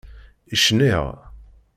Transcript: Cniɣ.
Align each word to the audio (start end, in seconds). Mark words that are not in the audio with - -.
Cniɣ. 0.63 1.05